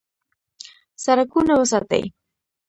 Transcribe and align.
سړکونه 1.03 1.53
وساتئ 1.57 2.03